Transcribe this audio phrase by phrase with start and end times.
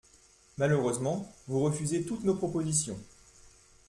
[0.57, 2.97] Malheureusement, vous refusez toutes nos propositions.